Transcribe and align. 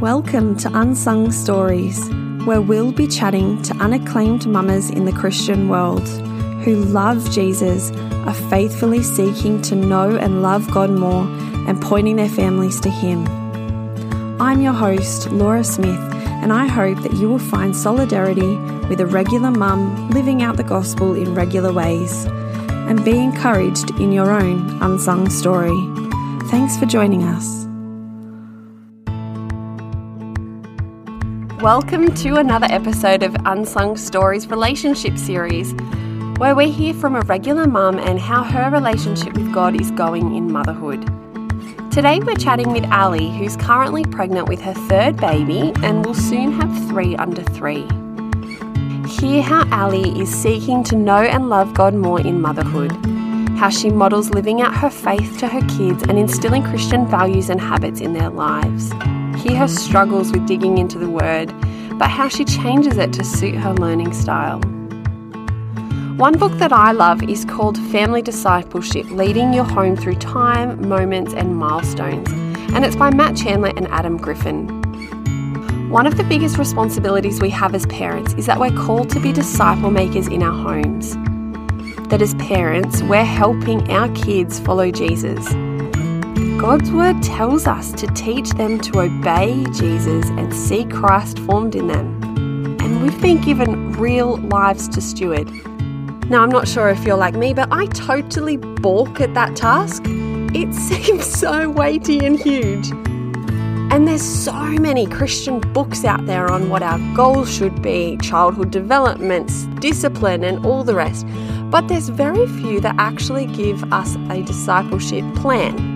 Welcome 0.00 0.58
to 0.58 0.78
Unsung 0.78 1.32
Stories, 1.32 2.10
where 2.44 2.60
we'll 2.60 2.92
be 2.92 3.06
chatting 3.06 3.62
to 3.62 3.74
unacclaimed 3.78 4.46
mamas 4.46 4.90
in 4.90 5.06
the 5.06 5.12
Christian 5.12 5.70
world 5.70 6.06
who 6.64 6.76
love 6.84 7.30
Jesus, 7.30 7.92
are 8.26 8.34
faithfully 8.34 9.02
seeking 9.02 9.62
to 9.62 9.74
know 9.74 10.14
and 10.14 10.42
love 10.42 10.70
God 10.70 10.90
more, 10.90 11.24
and 11.66 11.80
pointing 11.80 12.16
their 12.16 12.28
families 12.28 12.78
to 12.80 12.90
Him. 12.90 13.26
I'm 14.38 14.60
your 14.60 14.74
host, 14.74 15.30
Laura 15.30 15.64
Smith, 15.64 15.98
and 16.42 16.52
I 16.52 16.66
hope 16.66 17.02
that 17.02 17.14
you 17.14 17.30
will 17.30 17.38
find 17.38 17.74
solidarity 17.74 18.56
with 18.88 19.00
a 19.00 19.06
regular 19.06 19.50
mum 19.50 20.10
living 20.10 20.42
out 20.42 20.58
the 20.58 20.62
gospel 20.62 21.14
in 21.14 21.34
regular 21.34 21.72
ways 21.72 22.26
and 22.26 23.02
be 23.02 23.18
encouraged 23.18 23.92
in 23.98 24.12
your 24.12 24.30
own 24.30 24.82
unsung 24.82 25.30
story. 25.30 25.74
Thanks 26.50 26.76
for 26.76 26.84
joining 26.84 27.24
us. 27.24 27.65
Welcome 31.62 32.14
to 32.16 32.36
another 32.36 32.66
episode 32.68 33.22
of 33.22 33.34
Unsung 33.46 33.96
Stories 33.96 34.46
Relationship 34.48 35.16
Series, 35.16 35.72
where 36.36 36.54
we 36.54 36.70
hear 36.70 36.92
from 36.92 37.16
a 37.16 37.22
regular 37.22 37.66
mum 37.66 37.98
and 37.98 38.20
how 38.20 38.44
her 38.44 38.70
relationship 38.70 39.32
with 39.32 39.54
God 39.54 39.80
is 39.80 39.90
going 39.92 40.36
in 40.36 40.52
motherhood. 40.52 41.00
Today 41.90 42.20
we're 42.20 42.34
chatting 42.34 42.72
with 42.72 42.84
Ali, 42.92 43.30
who's 43.30 43.56
currently 43.56 44.04
pregnant 44.04 44.50
with 44.50 44.60
her 44.60 44.74
third 44.74 45.16
baby 45.16 45.72
and 45.82 46.04
will 46.04 46.14
soon 46.14 46.52
have 46.52 46.88
three 46.88 47.16
under 47.16 47.42
three. 47.42 47.88
Hear 49.08 49.40
how 49.40 49.66
Ali 49.72 50.20
is 50.20 50.28
seeking 50.28 50.84
to 50.84 50.94
know 50.94 51.22
and 51.22 51.48
love 51.48 51.72
God 51.72 51.94
more 51.94 52.20
in 52.20 52.38
motherhood, 52.38 52.92
how 53.56 53.70
she 53.70 53.88
models 53.88 54.28
living 54.28 54.60
out 54.60 54.76
her 54.76 54.90
faith 54.90 55.38
to 55.38 55.48
her 55.48 55.62
kids 55.62 56.02
and 56.02 56.18
instilling 56.18 56.64
Christian 56.64 57.06
values 57.06 57.48
and 57.48 57.62
habits 57.62 58.02
in 58.02 58.12
their 58.12 58.28
lives. 58.28 58.92
Hear 59.36 59.58
her 59.58 59.68
struggles 59.68 60.32
with 60.32 60.46
digging 60.46 60.78
into 60.78 60.98
the 60.98 61.10
Word, 61.10 61.52
but 61.98 62.08
how 62.08 62.28
she 62.28 62.44
changes 62.44 62.96
it 62.96 63.12
to 63.12 63.24
suit 63.24 63.54
her 63.54 63.74
learning 63.74 64.12
style. 64.12 64.60
One 66.16 66.38
book 66.38 66.52
that 66.52 66.72
I 66.72 66.92
love 66.92 67.22
is 67.22 67.44
called 67.44 67.76
Family 67.90 68.22
Discipleship 68.22 69.10
Leading 69.10 69.52
Your 69.52 69.64
Home 69.64 69.94
Through 69.94 70.16
Time, 70.16 70.88
Moments, 70.88 71.34
and 71.34 71.56
Milestones, 71.56 72.30
and 72.74 72.84
it's 72.84 72.96
by 72.96 73.10
Matt 73.10 73.36
Chandler 73.36 73.72
and 73.76 73.86
Adam 73.88 74.16
Griffin. 74.16 74.68
One 75.90 76.06
of 76.06 76.16
the 76.16 76.24
biggest 76.24 76.56
responsibilities 76.56 77.40
we 77.40 77.50
have 77.50 77.74
as 77.74 77.84
parents 77.86 78.32
is 78.34 78.46
that 78.46 78.58
we're 78.58 78.70
called 78.70 79.10
to 79.10 79.20
be 79.20 79.32
disciple 79.32 79.90
makers 79.90 80.26
in 80.26 80.42
our 80.42 80.52
homes. 80.52 81.14
That 82.08 82.22
as 82.22 82.34
parents, 82.34 83.02
we're 83.02 83.24
helping 83.24 83.90
our 83.90 84.08
kids 84.14 84.58
follow 84.58 84.90
Jesus. 84.90 85.46
God's 86.58 86.90
Word 86.90 87.22
tells 87.22 87.66
us 87.66 87.92
to 87.92 88.06
teach 88.08 88.48
them 88.50 88.80
to 88.80 89.00
obey 89.00 89.62
Jesus 89.72 90.24
and 90.30 90.54
see 90.54 90.86
Christ 90.86 91.38
formed 91.40 91.74
in 91.74 91.86
them. 91.86 92.22
And 92.80 93.02
we've 93.02 93.20
been 93.20 93.42
given 93.42 93.92
real 93.92 94.38
lives 94.38 94.88
to 94.88 95.02
steward. 95.02 95.50
Now, 96.30 96.42
I'm 96.42 96.48
not 96.48 96.66
sure 96.66 96.88
if 96.88 97.04
you're 97.04 97.18
like 97.18 97.34
me, 97.34 97.52
but 97.52 97.68
I 97.70 97.84
totally 97.86 98.56
balk 98.56 99.20
at 99.20 99.34
that 99.34 99.54
task. 99.54 100.04
It 100.06 100.72
seems 100.88 101.26
so 101.26 101.68
weighty 101.68 102.24
and 102.24 102.40
huge. 102.40 102.90
And 103.92 104.08
there's 104.08 104.22
so 104.22 104.54
many 104.54 105.06
Christian 105.06 105.60
books 105.74 106.06
out 106.06 106.24
there 106.24 106.50
on 106.50 106.70
what 106.70 106.82
our 106.82 106.98
goals 107.14 107.54
should 107.54 107.82
be 107.82 108.16
childhood 108.22 108.70
developments, 108.70 109.66
discipline, 109.80 110.42
and 110.42 110.64
all 110.64 110.84
the 110.84 110.94
rest. 110.94 111.26
But 111.70 111.88
there's 111.88 112.08
very 112.08 112.46
few 112.46 112.80
that 112.80 112.94
actually 112.98 113.44
give 113.46 113.92
us 113.92 114.16
a 114.30 114.42
discipleship 114.42 115.22
plan. 115.34 115.95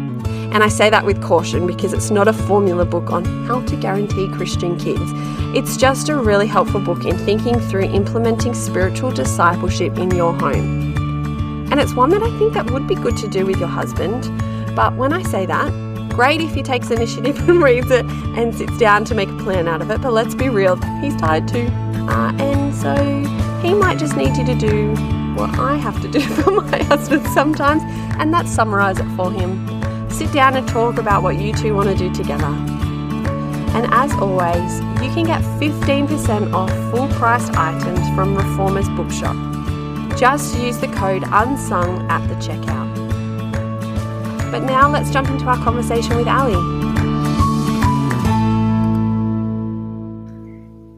And 0.53 0.65
I 0.65 0.69
say 0.69 0.91
that 0.91 1.05
with 1.05 1.23
caution 1.23 1.67
because 1.67 1.93
it's 1.93 2.11
not 2.11 2.27
a 2.27 2.33
formula 2.33 2.85
book 2.85 3.11
on 3.13 3.25
how 3.47 3.61
to 3.63 3.77
guarantee 3.77 4.29
Christian 4.29 4.77
kids. 4.79 5.01
It's 5.55 5.77
just 5.77 6.09
a 6.09 6.17
really 6.17 6.47
helpful 6.47 6.81
book 6.81 7.05
in 7.05 7.17
thinking 7.19 7.61
through 7.61 7.85
implementing 7.85 8.55
spiritual 8.55 9.13
discipleship 9.13 9.97
in 9.97 10.11
your 10.11 10.33
home. 10.35 10.91
And 11.71 11.79
it's 11.79 11.95
one 11.95 12.11
that 12.11 12.23
I 12.23 12.37
think 12.39 12.55
that 12.55 12.71
would 12.73 12.89
be 12.89 12.97
good 12.97 13.17
to 13.19 13.29
do 13.29 13.47
with 13.47 13.59
your 13.59 13.69
husband. 13.69 14.25
But 14.75 14.97
when 14.97 15.13
I 15.13 15.23
say 15.23 15.47
that, 15.47 15.71
great 16.11 16.41
if 16.41 16.53
he 16.53 16.63
takes 16.63 16.91
initiative 16.91 17.37
and 17.49 17.63
reads 17.63 17.91
it 17.91 18.05
and 18.37 18.55
sits 18.55 18.77
down 18.77 19.05
to 19.07 19.15
make 19.15 19.29
a 19.29 19.37
plan 19.39 19.69
out 19.69 19.81
of 19.81 19.91
it. 19.91 20.01
But 20.01 20.13
let's 20.13 20.35
be 20.35 20.49
real, 20.49 20.77
he's 21.01 21.17
tired 21.17 21.47
too. 21.47 21.69
Uh, 22.09 22.33
and 22.39 22.75
so 22.75 22.95
he 23.63 23.73
might 23.73 23.99
just 23.99 24.17
need 24.17 24.37
you 24.37 24.45
to 24.47 24.55
do 24.57 24.95
what 25.35 25.57
I 25.59 25.77
have 25.77 26.01
to 26.03 26.09
do 26.09 26.21
for 26.43 26.51
my 26.51 26.83
husband 26.83 27.27
sometimes, 27.29 27.83
and 28.19 28.35
that's 28.35 28.51
summarize 28.51 28.99
it 28.99 29.09
for 29.17 29.31
him. 29.31 29.70
Sit 30.21 30.35
down 30.35 30.55
and 30.55 30.69
talk 30.69 30.99
about 30.99 31.23
what 31.23 31.39
you 31.39 31.51
two 31.55 31.75
want 31.75 31.89
to 31.89 31.95
do 31.97 32.13
together. 32.13 32.45
And 32.45 33.87
as 33.91 34.13
always, 34.17 34.81
you 35.03 35.11
can 35.15 35.25
get 35.25 35.41
15% 35.59 36.53
off 36.53 36.71
full 36.91 37.09
priced 37.19 37.55
items 37.57 38.07
from 38.15 38.37
Reformers 38.37 38.87
Bookshop. 38.91 39.35
Just 40.19 40.59
use 40.59 40.77
the 40.77 40.89
code 40.89 41.23
UNSUNG 41.23 42.07
at 42.11 42.29
the 42.29 42.35
checkout. 42.35 42.95
But 44.51 44.65
now 44.65 44.91
let's 44.91 45.09
jump 45.11 45.31
into 45.31 45.47
our 45.47 45.57
conversation 45.57 46.15
with 46.19 46.29
Ali. 46.29 46.53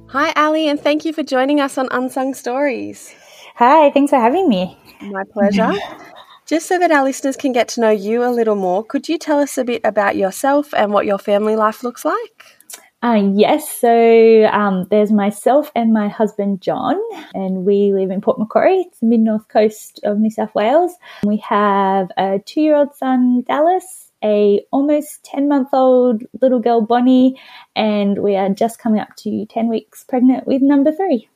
Hi, 0.09 0.33
Ali, 0.34 0.66
and 0.66 0.81
thank 0.81 1.04
you 1.04 1.12
for 1.12 1.22
joining 1.22 1.60
us 1.60 1.78
on 1.78 1.87
Unsung 1.93 2.34
Stories. 2.34 3.15
Hi, 3.54 3.89
thanks 3.91 4.10
for 4.10 4.19
having 4.19 4.49
me. 4.49 4.77
My 5.00 5.22
pleasure. 5.33 5.75
Just 6.52 6.68
so 6.68 6.78
that 6.80 6.90
our 6.90 7.02
listeners 7.02 7.34
can 7.34 7.52
get 7.52 7.66
to 7.68 7.80
know 7.80 7.88
you 7.88 8.22
a 8.22 8.28
little 8.28 8.56
more, 8.56 8.84
could 8.84 9.08
you 9.08 9.16
tell 9.16 9.38
us 9.38 9.56
a 9.56 9.64
bit 9.64 9.80
about 9.84 10.16
yourself 10.16 10.74
and 10.74 10.92
what 10.92 11.06
your 11.06 11.16
family 11.16 11.56
life 11.56 11.82
looks 11.82 12.04
like? 12.04 12.58
Uh, 13.02 13.32
yes, 13.32 13.72
so 13.72 14.44
um, 14.52 14.86
there's 14.91 15.10
myself 15.10 15.72
and 15.74 15.94
my 15.94 16.08
husband 16.08 16.60
John, 16.60 17.00
and 17.32 17.64
we 17.64 17.94
live 17.94 18.10
in 18.10 18.20
Port 18.20 18.38
Macquarie. 18.38 18.82
It's 18.82 18.98
the 18.98 19.06
mid 19.06 19.20
north 19.20 19.48
coast 19.48 20.00
of 20.04 20.18
New 20.18 20.28
South 20.28 20.54
Wales. 20.54 20.92
We 21.24 21.38
have 21.38 22.08
a 22.18 22.38
two 22.44 22.60
year 22.60 22.76
old 22.76 22.94
son, 22.96 23.44
Dallas, 23.48 24.10
a 24.22 24.60
almost 24.72 25.24
10 25.24 25.48
month 25.48 25.68
old 25.72 26.22
little 26.42 26.60
girl, 26.60 26.82
Bonnie, 26.82 27.41
and 27.74 28.18
we 28.18 28.36
are 28.36 28.50
just 28.50 28.78
coming 28.78 29.00
up 29.00 29.16
to 29.20 29.46
10 29.46 29.68
weeks 29.68 30.04
pregnant 30.04 30.46
with 30.46 30.60
number 30.60 30.92
three. 30.92 31.30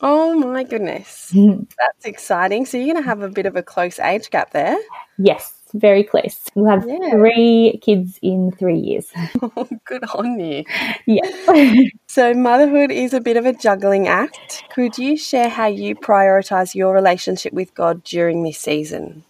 Oh 0.00 0.34
my 0.34 0.64
goodness. 0.64 1.32
That's 1.34 2.04
exciting. 2.04 2.66
So 2.66 2.76
you're 2.76 2.92
going 2.92 3.02
to 3.02 3.08
have 3.08 3.22
a 3.22 3.28
bit 3.28 3.46
of 3.46 3.56
a 3.56 3.62
close 3.62 3.98
age 3.98 4.30
gap 4.30 4.52
there. 4.52 4.76
Yes, 5.18 5.52
very 5.74 6.02
close. 6.04 6.40
We'll 6.54 6.70
have 6.70 6.86
yeah. 6.88 7.10
three 7.10 7.80
kids 7.82 8.18
in 8.22 8.52
three 8.52 8.78
years. 8.78 9.10
Oh, 9.56 9.68
good 9.84 10.04
on 10.14 10.40
you. 10.40 10.64
Yeah. 11.06 11.84
so 12.06 12.34
motherhood 12.34 12.90
is 12.90 13.12
a 13.12 13.20
bit 13.20 13.36
of 13.36 13.46
a 13.46 13.52
juggling 13.52 14.08
act. 14.08 14.64
Could 14.70 14.98
you 14.98 15.16
share 15.16 15.48
how 15.48 15.66
you 15.66 15.94
prioritize 15.94 16.74
your 16.74 16.92
relationship 16.92 17.52
with 17.52 17.74
God 17.74 18.02
during 18.02 18.42
this 18.42 18.58
season? 18.58 19.24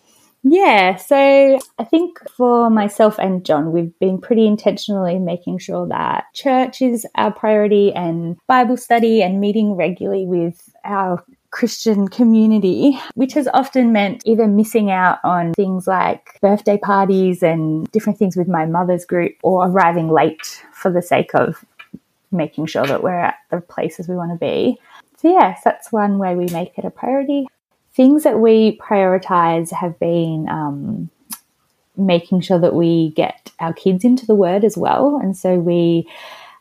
Yeah, 0.47 0.97
so 0.97 1.59
I 1.79 1.85
think 1.85 2.19
for 2.29 2.69
myself 2.69 3.19
and 3.19 3.43
John, 3.47 3.73
we've 3.73 3.99
been 3.99 4.21
pretty 4.21 4.47
intentionally 4.47 5.19
making 5.19 5.57
sure 5.59 5.89
that 5.89 6.27
church 6.35 6.83
is 6.83 7.07
our 7.15 7.33
priority 7.33 7.95
and 7.95 8.37
Bible 8.47 8.77
study 8.77 9.23
and 9.23 9.41
meeting 9.41 9.73
regularly 9.73 10.27
with 10.27 10.69
our 10.85 11.25
Christian 11.51 12.09
community, 12.09 13.01
which 13.15 13.33
has 13.33 13.49
often 13.55 13.91
meant 13.93 14.23
either 14.27 14.47
missing 14.47 14.91
out 14.91 15.19
on 15.25 15.55
things 15.55 15.87
like 15.87 16.39
birthday 16.43 16.77
parties 16.77 17.43
and 17.43 17.91
different 17.91 18.19
things 18.19 18.37
with 18.37 18.49
my 18.49 18.67
mother's 18.67 19.07
group 19.07 19.33
or 19.43 19.67
arriving 19.67 20.11
late 20.11 20.63
for 20.75 20.91
the 20.91 21.01
sake 21.01 21.35
of 21.35 21.65
making 22.33 22.67
sure 22.67 22.85
that 22.85 23.03
we're 23.03 23.19
at 23.19 23.37
the 23.51 23.63
places 23.63 24.09
we 24.09 24.17
want 24.17 24.33
to 24.33 24.37
be. 24.37 24.77
So, 25.17 25.29
yes, 25.29 25.63
that's 25.65 25.91
one 25.91 26.19
way 26.19 26.35
we 26.35 26.49
make 26.49 26.77
it 26.77 26.85
a 26.85 26.91
priority 26.91 27.47
things 27.95 28.25
that 28.25 28.41
we 28.41 28.79
prioritize 28.79 29.71
have 29.73 29.99
been 29.99 30.49
um, 30.49 31.11
making 31.97 32.41
sure 32.41 32.59
that 32.59 32.75
we 32.75 33.11
get 33.11 33.53
our 33.61 33.73
kids 33.73 34.05
into 34.05 34.27
the 34.27 34.35
Word 34.35 34.65
as 34.65 34.77
well. 34.77 35.21
And 35.23 35.37
so 35.37 35.57
we 35.57 36.09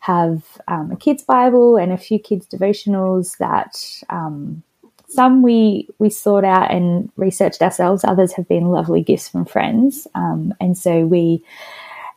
have 0.02 0.44
um, 0.68 0.92
a 0.92 0.96
kids 0.96 1.24
Bible 1.24 1.78
and 1.78 1.92
a 1.92 1.98
few 1.98 2.20
kids 2.20 2.46
devotionals 2.46 3.38
that 3.38 4.04
um, 4.10 4.62
some 5.08 5.42
we 5.42 5.88
we 6.00 6.10
sought 6.10 6.44
out 6.44 6.72
and 6.72 7.12
researched 7.16 7.62
ourselves. 7.62 8.04
Others 8.04 8.34
have 8.34 8.48
been 8.48 8.66
lovely 8.66 9.02
gifts 9.02 9.30
from 9.30 9.46
friends, 9.46 10.08
um, 10.16 10.54
and 10.60 10.78
so 10.78 11.06
we 11.06 11.44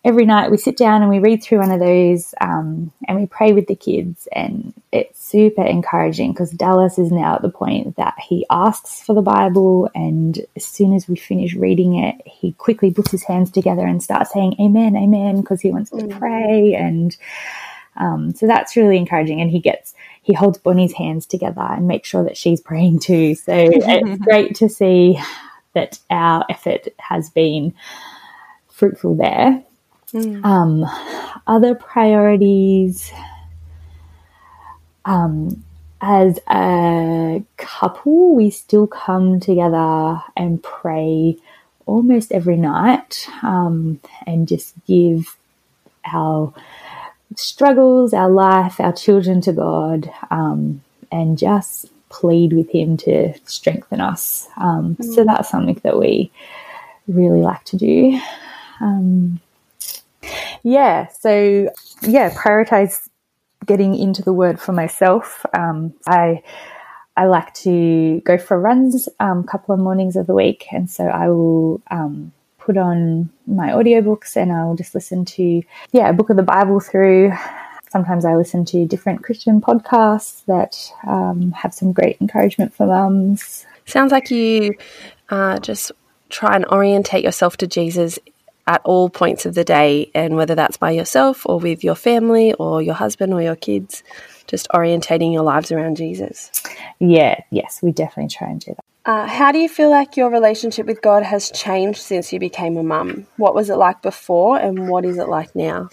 every 0.06 0.25
night 0.25 0.53
we 0.53 0.56
sit 0.56 0.76
down 0.76 1.03
and 1.03 1.11
we 1.11 1.19
read 1.19 1.43
through 1.43 1.58
one 1.58 1.73
of 1.73 1.81
those 1.81 2.32
um, 2.41 2.93
and 3.08 3.19
we 3.19 3.26
pray 3.26 3.53
with 3.53 3.67
the 3.67 3.75
kids 3.75 4.29
and 4.31 4.73
it's 4.93 5.23
super 5.23 5.64
encouraging 5.64 6.32
because 6.32 6.53
dallas 6.53 6.97
is 6.97 7.11
now 7.11 7.35
at 7.35 7.43
the 7.43 7.50
point 7.50 7.97
that 7.97 8.14
he 8.29 8.47
asks 8.49 9.03
for 9.03 9.14
the 9.17 9.20
bible 9.20 9.91
and 9.97 10.47
as 10.55 10.64
soon 10.64 10.94
as 10.94 11.08
we 11.08 11.17
finish 11.17 11.55
reading 11.55 11.97
it 11.97 12.14
he 12.25 12.53
quickly 12.53 12.93
puts 12.93 13.11
his 13.11 13.25
hands 13.25 13.50
together 13.50 13.85
and 13.85 14.00
starts 14.00 14.32
saying 14.32 14.55
amen 14.61 14.97
amen 14.97 15.41
because 15.41 15.61
he 15.61 15.73
wants 15.73 15.91
to 15.91 15.97
mm. 15.97 16.19
pray 16.19 16.75
and 16.75 17.17
um, 17.99 18.32
so 18.35 18.47
that's 18.47 18.76
really 18.76 18.99
encouraging 18.99 19.41
and 19.41 19.50
he 19.50 19.58
gets 19.58 19.93
he 20.23 20.35
holds 20.35 20.58
bonnie's 20.58 20.93
hands 20.93 21.26
together 21.26 21.62
and 21.62 21.88
makes 21.88 22.08
sure 22.08 22.23
that 22.23 22.37
she's 22.37 22.61
praying 22.61 23.00
too 23.00 23.35
so 23.35 23.53
it's 23.56 24.23
great 24.25 24.55
to 24.55 24.69
see 24.69 25.19
that 25.73 25.99
our 26.11 26.44
effort 26.49 26.87
has 27.00 27.29
been 27.31 27.75
fruitful 28.69 29.17
there 29.17 29.64
Mm. 30.12 30.44
Um, 30.44 30.85
other 31.47 31.75
priorities. 31.75 33.12
Um, 35.05 35.64
as 36.00 36.38
a 36.50 37.43
couple, 37.56 38.35
we 38.35 38.50
still 38.50 38.87
come 38.87 39.41
together 39.41 40.23
and 40.37 40.62
pray 40.62 41.37
almost 41.87 42.32
every 42.32 42.56
night 42.56 43.29
um, 43.43 44.00
and 44.26 44.47
just 44.49 44.75
give 44.87 45.37
our 46.05 46.53
struggles, 47.35 48.12
our 48.12 48.29
life, 48.29 48.81
our 48.81 48.93
children 48.93 49.41
to 49.43 49.53
God, 49.53 50.11
um, 50.31 50.82
and 51.11 51.38
just 51.38 51.87
plead 52.08 52.53
with 52.53 52.70
Him 52.70 52.97
to 52.99 53.35
strengthen 53.44 54.00
us. 54.00 54.49
Um, 54.56 54.97
mm. 54.97 55.14
So 55.14 55.25
that's 55.25 55.50
something 55.50 55.81
that 55.82 55.99
we 55.99 56.31
really 57.08 57.41
like 57.41 57.64
to 57.64 57.76
do. 57.76 58.20
Um, 58.81 59.41
yeah, 60.66 61.06
so 61.06 61.70
yeah, 62.02 62.30
prioritize 62.30 63.08
getting 63.66 63.94
into 63.94 64.20
the 64.20 64.32
Word 64.32 64.58
for 64.58 64.72
myself. 64.72 65.46
Um, 65.54 65.94
I 66.08 66.42
I 67.16 67.26
like 67.26 67.54
to 67.54 68.20
go 68.24 68.36
for 68.36 68.60
runs 68.60 69.08
a 69.20 69.24
um, 69.24 69.44
couple 69.44 69.76
of 69.76 69.80
mornings 69.80 70.16
of 70.16 70.26
the 70.26 70.34
week, 70.34 70.66
and 70.72 70.90
so 70.90 71.04
I 71.04 71.28
will 71.28 71.80
um, 71.92 72.32
put 72.58 72.76
on 72.76 73.30
my 73.46 73.68
audiobooks 73.68 74.34
and 74.34 74.50
I'll 74.50 74.74
just 74.74 74.92
listen 74.92 75.24
to 75.36 75.62
yeah 75.92 76.08
a 76.08 76.12
book 76.12 76.30
of 76.30 76.36
the 76.36 76.42
Bible 76.42 76.80
through. 76.80 77.32
Sometimes 77.90 78.24
I 78.24 78.34
listen 78.34 78.64
to 78.64 78.86
different 78.86 79.22
Christian 79.22 79.60
podcasts 79.60 80.44
that 80.46 80.76
um, 81.06 81.52
have 81.52 81.74
some 81.74 81.92
great 81.92 82.20
encouragement 82.20 82.74
for 82.74 82.86
mums. 82.86 83.64
Sounds 83.84 84.10
like 84.10 84.32
you 84.32 84.74
uh, 85.28 85.60
just 85.60 85.92
try 86.28 86.56
and 86.56 86.66
orientate 86.66 87.22
yourself 87.22 87.56
to 87.58 87.69
Jesus 87.69 88.19
at 88.66 88.80
all 88.84 89.08
points 89.08 89.46
of 89.46 89.54
the 89.54 89.64
day, 89.64 90.10
and 90.14 90.36
whether 90.36 90.54
that's 90.54 90.76
by 90.76 90.90
yourself 90.90 91.46
or 91.46 91.60
with 91.60 91.84
your 91.84 91.94
family 91.94 92.52
or 92.54 92.82
your 92.82 92.94
husband 92.94 93.32
or 93.32 93.42
your 93.42 93.56
kids, 93.56 94.02
just 94.46 94.68
orientating 94.70 95.32
your 95.32 95.42
lives 95.42 95.70
around 95.70 95.96
Jesus. 95.96 96.50
Yeah, 96.98 97.40
yes, 97.50 97.80
we 97.82 97.92
definitely 97.92 98.28
try 98.28 98.48
and 98.48 98.60
do 98.60 98.74
that. 98.74 98.84
Uh, 99.10 99.26
how 99.26 99.52
do 99.52 99.58
you 99.58 99.68
feel 99.68 99.88
like 99.88 100.16
your 100.16 100.30
relationship 100.30 100.84
with 100.86 101.00
God 101.00 101.22
has 101.22 101.50
changed 101.52 102.00
since 102.00 102.32
you 102.32 102.40
became 102.40 102.76
a 102.76 102.82
mum? 102.82 103.26
What 103.36 103.54
was 103.54 103.70
it 103.70 103.76
like 103.76 104.02
before, 104.02 104.58
and 104.58 104.88
what 104.88 105.04
is 105.04 105.16
it 105.16 105.28
like 105.28 105.54
now? 105.54 105.88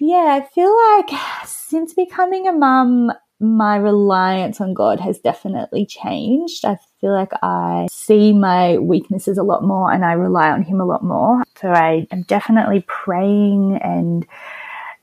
Yeah, 0.00 0.40
I 0.40 0.44
feel 0.52 0.76
like 0.96 1.20
since 1.46 1.94
becoming 1.94 2.48
a 2.48 2.52
mum, 2.52 3.12
my 3.42 3.76
reliance 3.76 4.60
on 4.60 4.72
God 4.72 5.00
has 5.00 5.18
definitely 5.18 5.84
changed. 5.84 6.64
I 6.64 6.78
feel 7.00 7.12
like 7.12 7.32
I 7.42 7.88
see 7.90 8.32
my 8.32 8.78
weaknesses 8.78 9.36
a 9.36 9.42
lot 9.42 9.64
more 9.64 9.92
and 9.92 10.04
I 10.04 10.12
rely 10.12 10.50
on 10.50 10.62
Him 10.62 10.80
a 10.80 10.84
lot 10.86 11.02
more. 11.02 11.42
So 11.60 11.68
I 11.70 12.06
am 12.12 12.22
definitely 12.22 12.84
praying 12.86 13.80
and 13.82 14.24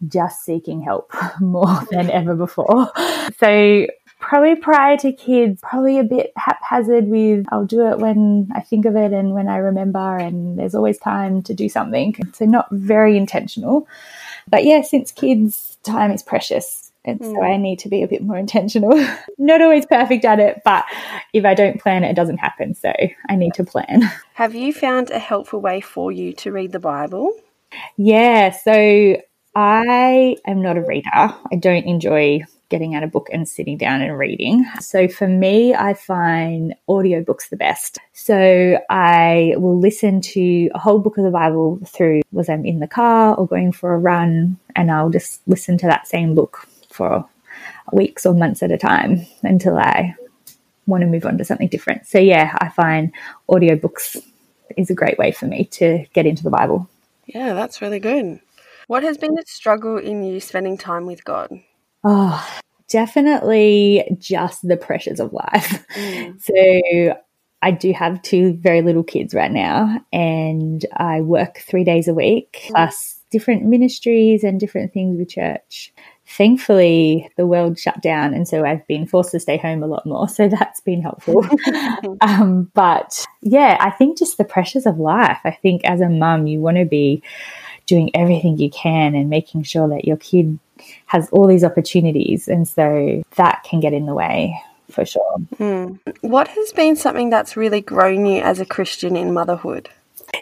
just 0.08 0.46
seeking 0.46 0.82
help 0.82 1.14
more 1.42 1.82
than 1.92 2.10
ever 2.10 2.34
before. 2.34 2.90
So 3.38 3.88
probably 4.20 4.56
prior 4.56 4.96
to 4.98 5.12
kids, 5.12 5.62
probably 5.62 6.00
a 6.00 6.04
bit 6.04 6.32
haphazard 6.38 7.08
with 7.08 7.46
I'll 7.52 7.66
do 7.66 7.88
it 7.88 8.00
when 8.00 8.50
I 8.56 8.62
think 8.62 8.86
of 8.86 8.96
it 8.96 9.12
and 9.12 9.34
when 9.34 9.50
I 9.50 9.58
remember, 9.58 10.18
and 10.18 10.58
there's 10.58 10.76
always 10.76 10.98
time 10.98 11.42
to 11.44 11.54
do 11.54 11.68
something. 11.68 12.16
So 12.34 12.46
not 12.46 12.70
very 12.72 13.18
intentional. 13.18 13.88
But 14.48 14.64
yeah, 14.64 14.82
since 14.82 15.12
kids, 15.12 15.78
time 15.84 16.12
is 16.12 16.24
precious. 16.24 16.89
And 17.10 17.26
so 17.26 17.42
I 17.42 17.56
hmm. 17.56 17.62
need 17.62 17.80
to 17.80 17.90
be 17.90 18.04
a 18.04 18.08
bit 18.08 18.22
more 18.22 18.38
intentional. 18.38 18.94
Not 19.38 19.62
always 19.62 19.86
perfect 19.86 20.26
at 20.26 20.40
it, 20.40 20.62
but 20.64 20.86
if 21.34 21.46
I 21.46 21.54
don't 21.54 21.82
plan 21.82 22.04
it, 22.04 22.12
it 22.12 22.16
doesn't 22.16 22.38
happen. 22.38 22.76
So 22.76 22.94
I 23.30 23.36
need 23.36 23.54
to 23.56 23.64
plan. 23.64 24.02
Have 24.34 24.56
you 24.56 24.74
found 24.74 25.12
a 25.12 25.20
helpful 25.20 25.60
way 25.60 25.82
for 25.82 26.12
you 26.12 26.34
to 26.34 26.52
read 26.52 26.72
the 26.72 26.80
Bible? 26.80 27.34
Yeah. 27.98 28.52
So 28.52 29.18
I 29.56 30.38
am 30.46 30.62
not 30.62 30.78
a 30.78 30.82
reader. 30.82 31.10
I 31.14 31.56
don't 31.60 31.86
enjoy 31.86 32.42
getting 32.70 32.96
out 32.96 33.04
a 33.04 33.08
book 33.08 33.30
and 33.34 33.50
sitting 33.50 33.78
down 33.78 34.02
and 34.02 34.18
reading. 34.18 34.66
So 34.80 35.08
for 35.08 35.28
me, 35.28 35.74
I 35.74 35.96
find 35.96 36.76
audiobooks 36.88 37.50
the 37.50 37.58
best. 37.58 37.98
So 38.14 38.80
I 38.90 39.56
will 39.58 39.80
listen 39.80 40.22
to 40.22 40.70
a 40.74 40.80
whole 40.80 41.00
book 41.00 41.18
of 41.18 41.24
the 41.24 41.32
Bible 41.32 41.80
through 41.86 42.22
was 42.32 42.48
I'm 42.48 42.66
in 42.66 42.80
the 42.80 42.88
car 42.88 43.36
or 43.36 43.48
going 43.48 43.72
for 43.72 43.94
a 43.94 43.98
run 43.98 44.58
and 44.76 44.92
I'll 44.92 45.10
just 45.10 45.42
listen 45.48 45.78
to 45.80 45.88
that 45.88 46.08
same 46.08 46.36
book 46.36 46.68
for 47.00 47.26
weeks 47.94 48.26
or 48.26 48.34
months 48.34 48.62
at 48.62 48.72
a 48.72 48.78
time 48.78 49.26
until 49.42 49.78
I 49.78 50.16
want 50.86 51.02
to 51.02 51.08
move 51.08 51.26
on 51.26 51.38
to 51.38 51.46
something 51.46 51.70
different. 51.70 52.06
So 52.08 52.20
yeah, 52.20 52.58
I 52.60 52.68
find 52.70 53.14
audiobooks 53.50 54.22
is 54.76 54.90
a 54.90 54.96
great 54.96 55.18
way 55.18 55.32
for 55.32 55.46
me 55.46 55.64
to 55.66 56.06
get 56.14 56.26
into 56.26 56.44
the 56.44 56.50
Bible. 56.50 56.90
Yeah, 57.26 57.54
that's 57.54 57.82
really 57.82 58.00
good. 58.00 58.42
What 58.88 59.04
has 59.04 59.18
been 59.18 59.36
the 59.36 59.44
struggle 59.48 59.98
in 59.98 60.24
you 60.24 60.40
spending 60.40 60.78
time 60.78 61.06
with 61.06 61.24
God? 61.24 61.62
Oh, 62.04 62.60
definitely 62.90 64.18
just 64.20 64.68
the 64.68 64.78
pressures 64.78 65.20
of 65.20 65.34
life. 65.34 65.86
Mm. 65.96 66.36
So 66.42 67.22
I 67.62 67.72
do 67.72 67.92
have 67.94 68.22
two 68.22 68.54
very 68.54 68.82
little 68.82 69.04
kids 69.04 69.34
right 69.34 69.52
now, 69.52 70.00
and 70.14 70.86
I 70.96 71.22
work 71.22 71.60
three 71.60 71.84
days 71.84 72.08
a 72.08 72.14
week, 72.14 72.62
mm. 72.64 72.70
plus 72.70 73.20
different 73.32 73.66
ministries 73.66 74.44
and 74.44 74.60
different 74.60 74.94
things 74.94 75.18
with 75.18 75.30
church 75.30 75.94
thankfully 76.30 77.30
the 77.38 77.48
world 77.48 77.80
shut 77.80 78.00
down 78.02 78.34
and 78.34 78.48
so 78.48 78.64
i've 78.64 78.86
been 78.86 79.08
forced 79.08 79.32
to 79.32 79.40
stay 79.40 79.58
home 79.58 79.82
a 79.82 79.88
lot 79.88 80.06
more 80.06 80.30
so 80.30 80.48
that's 80.48 80.80
been 80.82 81.02
helpful. 81.02 81.46
Um, 82.22 82.70
but 82.74 83.26
yeah 83.42 83.78
i 83.80 83.90
think 83.90 84.18
just 84.18 84.38
the 84.38 84.44
pressures 84.44 84.86
of 84.86 85.00
life. 85.00 85.40
I 85.44 85.52
think 85.52 85.84
as 85.86 86.02
a 86.02 86.10
mum 86.10 86.48
you 86.48 86.60
want 86.60 86.78
to 86.78 86.86
be 86.86 87.24
doing 87.86 88.12
everything 88.16 88.58
you 88.58 88.70
can 88.70 89.16
and 89.16 89.30
making 89.30 89.64
sure 89.64 89.88
that 89.90 90.06
your 90.06 90.18
kid 90.18 90.60
has 91.08 91.30
all 91.32 91.48
these 91.48 91.64
opportunities 91.64 92.48
and 92.48 92.68
so 92.68 93.24
that 93.36 93.64
can 93.64 93.80
get 93.80 93.94
in 93.94 94.06
the 94.06 94.14
way 94.14 94.60
for 94.92 95.06
sure. 95.06 95.36
Mm. 95.56 96.00
what 96.22 96.48
has 96.48 96.72
been 96.74 96.96
something 96.96 97.30
that's 97.30 97.58
really 97.58 97.82
grown 97.82 98.26
you 98.26 98.42
as 98.42 98.60
a 98.60 98.66
christian 98.66 99.16
in 99.16 99.34
motherhood 99.34 99.90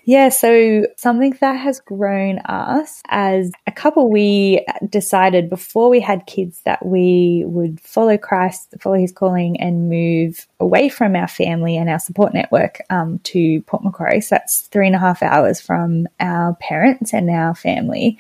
yeah, 0.04 0.30
so 0.30 0.86
something 0.96 1.38
that 1.42 1.54
has 1.54 1.80
grown 1.80 2.40
us 2.40 3.02
as 3.10 3.52
a 3.68 3.72
couple, 3.72 4.10
we 4.10 4.66
decided 4.90 5.50
before 5.50 5.90
we 5.90 6.00
had 6.00 6.26
kids 6.26 6.62
that 6.66 6.86
we 6.86 7.44
would 7.46 7.80
follow 7.82 8.18
Christ, 8.18 8.74
follow 8.80 8.98
his 8.98 9.12
calling, 9.12 9.60
and 9.60 9.90
move 9.90 10.48
away 10.60 10.90
from 10.90 11.16
our 11.16 11.28
family 11.28 11.78
and 11.78 11.90
our 11.90 12.00
support 12.00 12.34
network 12.34 12.82
um, 12.90 13.20
to 13.20 13.62
Port 13.64 13.84
Macquarie. 13.84 14.22
So 14.22 14.36
that's 14.36 14.62
three 14.62 14.88
and 14.88 14.96
a 14.96 15.00
half 15.00 15.22
hours 15.22 15.60
from 15.60 16.08
our 16.20 16.56
parents 16.56 17.14
and 17.14 17.30
our 17.30 17.56
family. 17.56 18.18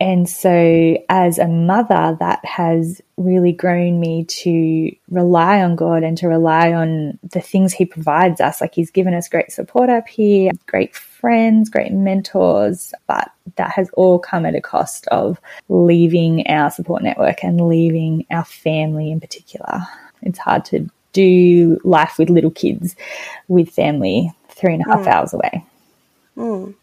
And 0.00 0.28
so, 0.28 0.96
as 1.08 1.38
a 1.38 1.48
mother, 1.48 2.16
that 2.20 2.44
has 2.44 3.02
really 3.16 3.50
grown 3.50 3.98
me 3.98 4.24
to 4.26 4.94
rely 5.10 5.60
on 5.60 5.74
God 5.74 6.04
and 6.04 6.16
to 6.18 6.28
rely 6.28 6.72
on 6.72 7.18
the 7.24 7.40
things 7.40 7.72
He 7.72 7.84
provides 7.84 8.40
us. 8.40 8.60
Like, 8.60 8.74
He's 8.74 8.92
given 8.92 9.12
us 9.12 9.28
great 9.28 9.50
support 9.50 9.90
up 9.90 10.06
here, 10.06 10.52
great 10.66 10.94
friends, 10.94 11.68
great 11.68 11.92
mentors, 11.92 12.94
but 13.08 13.32
that 13.56 13.70
has 13.72 13.90
all 13.94 14.20
come 14.20 14.46
at 14.46 14.54
a 14.54 14.60
cost 14.60 15.08
of 15.08 15.40
leaving 15.68 16.46
our 16.46 16.70
support 16.70 17.02
network 17.02 17.42
and 17.42 17.66
leaving 17.66 18.24
our 18.30 18.44
family 18.44 19.10
in 19.10 19.18
particular. 19.18 19.80
It's 20.22 20.38
hard 20.38 20.64
to 20.66 20.88
do 21.12 21.80
life 21.82 22.18
with 22.18 22.30
little 22.30 22.52
kids 22.52 22.94
with 23.48 23.70
family 23.70 24.30
three 24.50 24.74
and 24.74 24.82
a 24.86 24.88
half 24.88 25.06
mm. 25.06 25.08
hours 25.08 25.32
away. 25.32 25.64
Mm. 26.36 26.74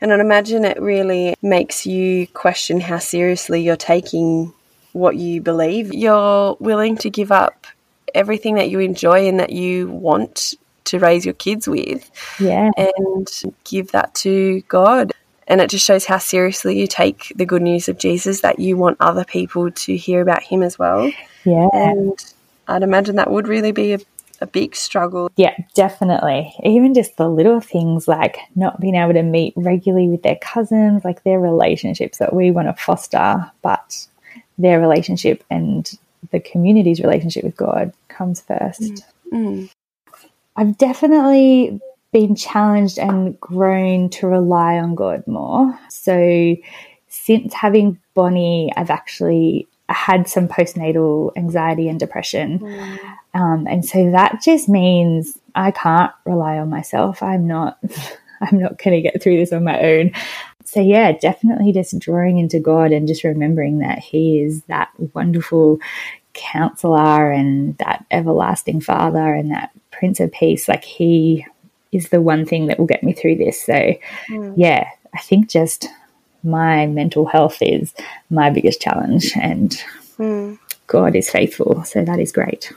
And 0.00 0.12
I'd 0.12 0.20
imagine 0.20 0.64
it 0.64 0.80
really 0.80 1.34
makes 1.42 1.86
you 1.86 2.26
question 2.28 2.80
how 2.80 2.98
seriously 2.98 3.62
you're 3.62 3.76
taking 3.76 4.52
what 4.92 5.16
you 5.16 5.40
believe. 5.40 5.92
You're 5.92 6.56
willing 6.60 6.96
to 6.98 7.10
give 7.10 7.32
up 7.32 7.66
everything 8.14 8.54
that 8.54 8.70
you 8.70 8.78
enjoy 8.78 9.26
and 9.26 9.40
that 9.40 9.50
you 9.50 9.88
want 9.88 10.54
to 10.84 10.98
raise 10.98 11.24
your 11.24 11.34
kids 11.34 11.66
with. 11.66 12.10
Yeah. 12.38 12.70
And 12.76 13.28
give 13.64 13.92
that 13.92 14.14
to 14.16 14.62
God. 14.62 15.12
And 15.46 15.60
it 15.60 15.68
just 15.68 15.84
shows 15.84 16.06
how 16.06 16.18
seriously 16.18 16.78
you 16.78 16.86
take 16.86 17.32
the 17.36 17.44
good 17.44 17.62
news 17.62 17.88
of 17.88 17.98
Jesus 17.98 18.40
that 18.40 18.58
you 18.58 18.76
want 18.76 18.96
other 19.00 19.24
people 19.24 19.70
to 19.70 19.96
hear 19.96 20.22
about 20.22 20.42
him 20.42 20.62
as 20.62 20.78
well. 20.78 21.10
Yeah. 21.44 21.68
And 21.72 22.18
I'd 22.66 22.82
imagine 22.82 23.16
that 23.16 23.30
would 23.30 23.48
really 23.48 23.72
be 23.72 23.92
a 23.92 23.98
a 24.40 24.46
big 24.46 24.74
struggle. 24.76 25.30
Yeah, 25.36 25.54
definitely. 25.74 26.54
Even 26.62 26.94
just 26.94 27.16
the 27.16 27.28
little 27.28 27.60
things 27.60 28.08
like 28.08 28.38
not 28.54 28.80
being 28.80 28.94
able 28.94 29.12
to 29.14 29.22
meet 29.22 29.54
regularly 29.56 30.08
with 30.08 30.22
their 30.22 30.36
cousins, 30.36 31.04
like 31.04 31.22
their 31.22 31.40
relationships 31.40 32.18
that 32.18 32.34
we 32.34 32.50
want 32.50 32.68
to 32.68 32.82
foster, 32.82 33.50
but 33.62 34.06
their 34.58 34.80
relationship 34.80 35.44
and 35.50 35.98
the 36.30 36.40
community's 36.40 37.00
relationship 37.00 37.44
with 37.44 37.56
God 37.56 37.92
comes 38.08 38.40
first. 38.40 38.80
Mm. 38.80 39.02
Mm. 39.32 39.70
I've 40.56 40.78
definitely 40.78 41.80
been 42.12 42.36
challenged 42.36 42.98
and 42.98 43.38
grown 43.40 44.08
to 44.08 44.28
rely 44.28 44.78
on 44.78 44.94
God 44.94 45.26
more. 45.26 45.78
So 45.88 46.56
since 47.08 47.52
having 47.52 47.98
Bonnie, 48.14 48.72
I've 48.76 48.90
actually 48.90 49.66
had 49.88 50.28
some 50.28 50.48
postnatal 50.48 51.32
anxiety 51.36 51.88
and 51.88 52.00
depression. 52.00 52.58
Mm. 52.58 52.98
Um, 53.34 53.66
and 53.68 53.84
so 53.84 54.10
that 54.12 54.40
just 54.42 54.68
means 54.68 55.38
I 55.54 55.70
can't 55.70 56.12
rely 56.24 56.58
on 56.58 56.70
myself. 56.70 57.22
I'm 57.22 57.46
not. 57.46 57.78
I'm 58.40 58.58
not 58.58 58.78
going 58.78 58.94
to 58.96 59.00
get 59.00 59.22
through 59.22 59.38
this 59.38 59.52
on 59.52 59.64
my 59.64 59.80
own. 59.80 60.10
so 60.64 60.80
yeah, 60.80 61.12
definitely 61.12 61.72
just 61.72 61.98
drawing 61.98 62.38
into 62.38 62.58
God 62.58 62.92
and 62.92 63.08
just 63.08 63.24
remembering 63.24 63.78
that 63.78 64.00
He 64.00 64.40
is 64.40 64.62
that 64.64 64.90
wonderful 65.14 65.78
counselor 66.34 67.30
and 67.30 67.78
that 67.78 68.04
everlasting 68.10 68.80
Father 68.80 69.32
and 69.34 69.50
that 69.50 69.70
Prince 69.92 70.20
of 70.20 70.32
Peace. 70.32 70.68
Like 70.68 70.84
He 70.84 71.46
is 71.92 72.08
the 72.08 72.20
one 72.20 72.44
thing 72.44 72.66
that 72.66 72.78
will 72.78 72.86
get 72.86 73.04
me 73.04 73.12
through 73.12 73.36
this. 73.36 73.64
So 73.64 73.94
mm. 74.28 74.54
yeah, 74.56 74.90
I 75.14 75.20
think 75.20 75.48
just 75.48 75.88
my 76.44 76.86
mental 76.86 77.26
health 77.26 77.58
is 77.60 77.94
my 78.30 78.50
biggest 78.50 78.80
challenge 78.80 79.32
and 79.36 79.82
mm. 80.18 80.58
God 80.86 81.16
is 81.16 81.30
faithful. 81.30 81.84
So 81.84 82.04
that 82.04 82.18
is 82.18 82.32
great. 82.32 82.72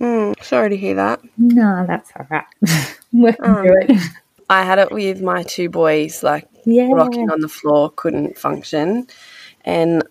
Mm, 0.00 0.42
sorry 0.42 0.70
to 0.70 0.76
hear 0.76 0.94
that. 0.94 1.20
No, 1.36 1.84
that's 1.86 2.10
all 2.16 2.26
right. 2.30 2.44
Working 3.12 3.44
um, 3.44 3.56
through 3.56 3.82
it. 3.82 4.02
I 4.48 4.62
had 4.62 4.78
it 4.78 4.90
with 4.90 5.20
my 5.20 5.42
two 5.42 5.68
boys, 5.68 6.22
like 6.22 6.48
yeah. 6.64 6.88
rocking 6.90 7.30
on 7.30 7.40
the 7.40 7.48
floor, 7.48 7.90
couldn't 7.94 8.38
function. 8.38 9.06
And 9.64 10.02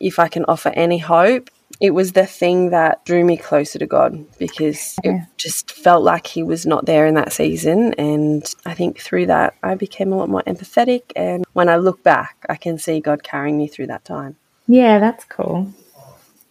if 0.00 0.18
I 0.18 0.28
can 0.28 0.44
offer 0.46 0.70
any 0.70 0.98
hope, 0.98 1.50
it 1.80 1.90
was 1.90 2.12
the 2.12 2.26
thing 2.26 2.70
that 2.70 3.04
drew 3.04 3.24
me 3.24 3.36
closer 3.36 3.78
to 3.78 3.86
God 3.86 4.24
because 4.38 4.96
yeah. 5.04 5.22
it 5.22 5.22
just 5.36 5.70
felt 5.70 6.02
like 6.02 6.26
He 6.26 6.42
was 6.42 6.66
not 6.66 6.86
there 6.86 7.06
in 7.06 7.14
that 7.14 7.32
season. 7.32 7.94
And 7.94 8.42
I 8.66 8.74
think 8.74 9.00
through 9.00 9.26
that, 9.26 9.54
I 9.62 9.74
became 9.74 10.12
a 10.12 10.16
lot 10.16 10.28
more 10.28 10.42
empathetic. 10.46 11.02
And 11.14 11.44
when 11.52 11.68
I 11.68 11.76
look 11.76 12.02
back, 12.02 12.44
I 12.48 12.56
can 12.56 12.78
see 12.78 13.00
God 13.00 13.22
carrying 13.22 13.56
me 13.56 13.68
through 13.68 13.88
that 13.88 14.04
time. 14.04 14.36
Yeah, 14.66 14.98
that's 14.98 15.24
cool. 15.24 15.72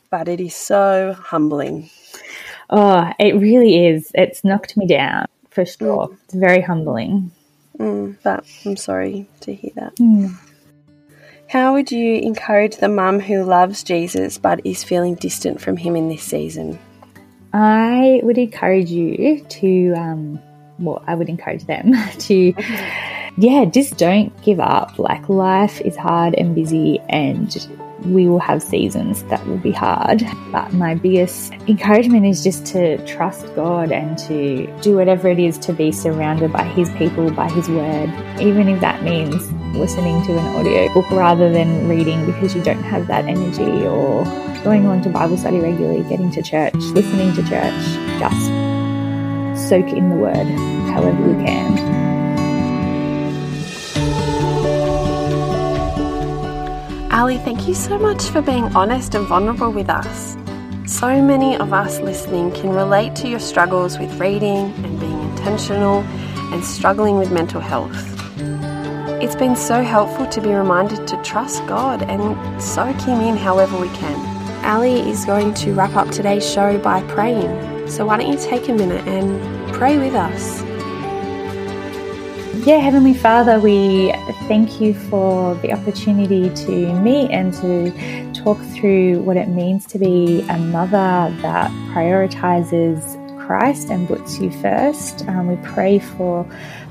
But 0.10 0.30
it 0.30 0.40
is 0.40 0.56
so 0.56 1.14
humbling. 1.20 1.90
Oh, 2.70 3.12
it 3.20 3.36
really 3.36 3.86
is. 3.88 4.12
It's 4.14 4.44
knocked 4.44 4.78
me 4.78 4.88
down 4.88 5.26
for 5.50 5.66
sure. 5.66 6.08
Mm. 6.08 6.18
It's 6.26 6.34
very 6.34 6.62
humbling. 6.62 7.32
Mm, 7.78 8.18
but 8.24 8.46
I'm 8.66 8.78
sorry 8.78 9.28
to 9.42 9.54
hear 9.54 9.72
that. 9.76 9.96
Mm. 9.98 10.36
How 11.50 11.74
would 11.74 11.92
you 11.92 12.16
encourage 12.16 12.76
the 12.78 12.90
mum 12.90 13.22
who 13.22 13.44
loves 13.44 13.82
Jesus 13.82 14.38
but 14.38 14.60
is 14.66 14.84
feeling 14.84 15.16
distant 15.16 15.62
from 15.62 15.78
him 15.78 15.96
in 15.96 16.10
this 16.10 16.24
season? 16.24 16.78
I 17.54 18.20
would 18.24 18.38
encourage 18.38 18.90
you 18.90 19.40
to, 19.42 19.94
um, 19.94 20.42
well, 20.78 21.02
I 21.08 21.16
would 21.16 21.30
encourage 21.30 21.66
them 21.66 21.94
to, 22.20 22.54
yeah, 23.38 23.66
just 23.66 23.98
don't 23.98 24.34
give 24.42 24.60
up. 24.60 24.98
Like, 24.98 25.30
life 25.30 25.80
is 25.82 25.96
hard 25.96 26.34
and 26.34 26.56
busy, 26.56 27.00
and 27.08 27.56
we 28.04 28.28
will 28.28 28.40
have 28.40 28.64
seasons 28.64 29.24
that 29.26 29.46
will 29.48 29.58
be 29.58 29.72
hard. 29.72 30.24
But 30.52 30.74
my 30.74 30.96
biggest 30.96 31.54
encouragement 31.68 32.26
is 32.26 32.44
just 32.44 32.66
to 32.68 33.04
trust 33.06 33.46
God 33.56 33.92
and 33.92 34.18
to 34.20 34.66
do 34.82 34.96
whatever 34.96 35.28
it 35.28 35.38
is 35.38 35.58
to 35.60 35.74
be 35.74 35.92
surrounded 35.92 36.52
by 36.52 36.64
His 36.64 36.90
people, 36.92 37.30
by 37.32 37.50
His 37.50 37.70
word, 37.70 38.10
even 38.40 38.68
if 38.70 38.82
that 38.82 39.04
means 39.04 39.52
listening 39.76 40.24
to 40.26 40.38
an 40.38 40.56
audio 40.56 40.92
book 40.94 41.10
rather 41.12 41.52
than 41.52 41.88
reading 41.88 42.26
because 42.26 42.56
you 42.56 42.64
don't 42.64 42.82
have 42.82 43.06
that 43.06 43.26
energy 43.26 43.86
or 43.86 44.24
going 44.64 44.88
on 44.88 45.02
to 45.04 45.10
Bible 45.10 45.38
study 45.38 45.60
regularly, 45.60 46.02
getting 46.10 46.32
to 46.32 46.42
church, 46.42 46.74
listening 46.74 47.34
to 47.36 47.44
church. 47.44 48.20
Just 48.20 49.70
soak 49.70 49.90
in 49.90 50.10
the 50.10 50.16
word 50.16 50.48
however 50.90 51.30
you 51.30 51.46
can. 51.46 52.17
Ali, 57.18 57.40
thank 57.40 57.68
you 57.68 57.74
so 57.74 57.98
much 57.98 58.26
for 58.26 58.44
being 58.44 58.66
honest 58.76 59.16
and 59.16 59.26
vulnerable 59.26 59.72
with 59.72 59.90
us. 59.90 60.38
So 60.86 61.20
many 61.20 61.58
of 61.58 61.74
us 61.74 62.00
listening 62.00 62.52
can 62.52 62.70
relate 62.70 63.16
to 63.16 63.28
your 63.28 63.40
struggles 63.40 63.98
with 63.98 64.20
reading 64.20 64.72
and 64.86 65.00
being 65.00 65.20
intentional 65.32 66.02
and 66.54 66.64
struggling 66.64 67.18
with 67.18 67.32
mental 67.32 67.60
health. 67.60 67.98
It's 69.20 69.36
been 69.36 69.56
so 69.56 69.82
helpful 69.82 70.28
to 70.28 70.40
be 70.40 70.50
reminded 70.50 71.08
to 71.08 71.20
trust 71.24 71.66
God 71.66 72.04
and 72.04 72.62
soak 72.62 72.98
Him 72.98 73.20
in 73.22 73.36
however 73.36 73.80
we 73.80 73.90
can. 73.90 74.64
Ali 74.64 75.00
is 75.10 75.26
going 75.26 75.56
to 75.56 75.74
wrap 75.74 75.96
up 75.96 76.12
today's 76.12 76.48
show 76.48 76.78
by 76.78 77.02
praying. 77.08 77.88
So 77.90 78.06
why 78.06 78.18
don't 78.18 78.32
you 78.32 78.38
take 78.38 78.70
a 78.70 78.74
minute 78.74 79.08
and 79.08 79.74
pray 79.74 79.98
with 79.98 80.14
us? 80.14 80.67
Yeah, 82.68 82.80
Heavenly 82.80 83.14
Father, 83.14 83.62
we 83.62 84.12
thank 84.50 84.82
you 84.82 84.94
for 84.94 85.56
the 85.56 85.72
opportunity 85.72 86.50
to 86.66 87.00
meet 87.00 87.32
and 87.32 87.54
to 87.54 88.34
talk 88.34 88.58
through 88.76 89.22
what 89.22 89.38
it 89.38 89.48
means 89.48 89.86
to 89.86 89.98
be 89.98 90.42
a 90.50 90.58
mother 90.58 91.34
that 91.44 91.72
prioritizes 91.94 93.16
Christ 93.40 93.90
and 93.90 94.06
puts 94.06 94.40
you 94.40 94.52
first. 94.52 95.26
Um, 95.30 95.48
we 95.48 95.56
pray 95.66 96.00
for 96.00 96.46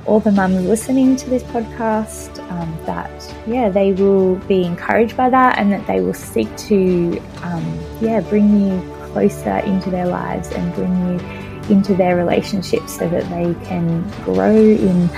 all 0.06 0.18
the 0.18 0.33
mums 0.33 0.64
listening 0.64 1.14
to 1.16 1.28
this 1.28 1.42
podcast 1.42 2.38
um, 2.50 2.75
that, 2.87 3.35
yeah, 3.47 3.68
they 3.68 3.92
will 3.92 4.37
be 4.47 4.64
encouraged 4.64 5.14
by 5.14 5.28
that 5.28 5.59
and 5.59 5.71
that 5.73 5.87
they 5.87 6.00
will 6.00 6.14
seek 6.14 6.49
to, 6.56 7.18
um, 7.42 7.80
yeah, 8.00 8.21
bring 8.21 8.66
you 8.66 8.95
closer 9.09 9.59
into 9.59 9.90
their 9.90 10.06
lives 10.06 10.49
and 10.52 10.75
bring 10.75 10.97
you 11.06 11.47
into 11.68 11.95
their 11.95 12.16
relationships 12.16 12.97
so 12.97 13.09
that 13.09 13.28
they 13.28 13.66
can 13.66 14.09
grow 14.25 14.54
in 14.54 15.11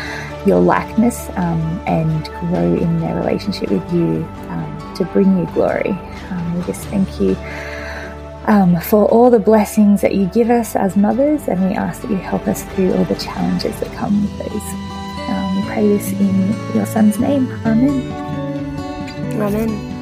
your 0.49 0.61
likeness 0.61 1.29
um, 1.37 1.61
and 1.87 2.25
grow 2.41 2.75
in 2.75 3.01
their 3.01 3.15
relationship 3.15 3.71
with 3.71 3.93
you 3.93 4.25
um, 4.49 4.95
to 4.97 5.05
bring 5.05 5.39
you 5.39 5.47
glory. 5.53 5.91
Um, 6.31 6.59
we 6.59 6.65
just 6.65 6.87
thank 6.89 7.21
you 7.21 7.37
um, 8.49 8.81
for 8.81 9.05
all 9.07 9.31
the 9.31 9.39
blessings 9.39 10.01
that 10.01 10.15
you 10.15 10.27
give 10.27 10.51
us 10.51 10.75
as 10.75 10.97
mothers, 10.97 11.49
and 11.49 11.69
we 11.69 11.77
ask 11.77 12.03
that 12.03 12.11
you 12.11 12.17
help 12.17 12.49
us 12.49 12.65
through 12.75 12.95
all 12.95 13.05
the 13.05 13.15
challenges 13.17 13.79
that 13.81 13.93
come 13.93 14.23
with 14.23 14.39
those. 14.39 14.63
Um, 15.29 15.57
we 15.57 15.63
pray 15.71 15.89
this 15.89 16.13
in 16.13 16.75
your 16.75 16.87
Son's 16.87 17.19
name. 17.19 17.47
Amen. 17.67 18.11
Amen. 19.41 19.98